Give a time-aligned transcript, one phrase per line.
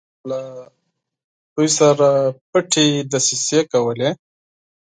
[0.29, 0.39] له
[1.51, 2.07] هغوی سره
[2.49, 4.09] پټې دسیسې کولې.